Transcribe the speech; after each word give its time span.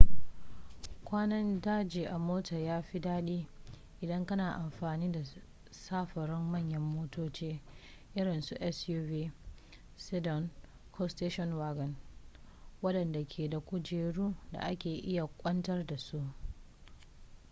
kwanan 1.03 1.61
daji 1.61 2.05
a 2.07 2.19
mota 2.19 2.55
ya 2.57 2.81
fi 2.81 2.99
dadi 2.99 3.47
idan 4.01 4.25
kana 4.25 4.55
amfani 4.55 5.11
da 5.11 5.19
samfurin 5.71 6.51
manyan 6.51 6.81
motoci 6.81 7.61
irinsu 8.15 8.55
suv 8.71 9.31
sedan 9.97 10.49
ko 10.91 11.07
station 11.07 11.53
wagon 11.53 11.95
wadanda 12.81 13.25
ke 13.27 13.49
da 13.49 13.59
kujeru 13.59 14.33
da 14.51 14.59
ake 14.59 14.89
iya 14.95 15.27
kwantar 15.27 15.85
da 15.85 15.97
su 15.97 16.23